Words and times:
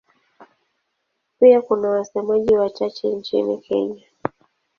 Pia 1.39 1.61
kuna 1.61 1.89
wasemaji 1.89 2.53
wachache 2.55 3.07
nchini 3.15 3.57
Kenya. 3.57 4.03